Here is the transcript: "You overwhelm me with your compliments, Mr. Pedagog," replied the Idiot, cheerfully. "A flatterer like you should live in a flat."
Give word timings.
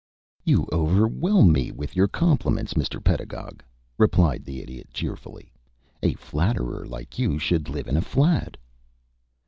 "You 0.43 0.67
overwhelm 0.71 1.51
me 1.51 1.71
with 1.71 1.95
your 1.95 2.07
compliments, 2.07 2.73
Mr. 2.73 3.03
Pedagog," 3.03 3.61
replied 3.99 4.43
the 4.45 4.59
Idiot, 4.59 4.87
cheerfully. 4.91 5.53
"A 6.01 6.15
flatterer 6.15 6.87
like 6.87 7.19
you 7.19 7.37
should 7.37 7.69
live 7.69 7.87
in 7.87 7.95
a 7.97 8.01
flat." 8.01 8.57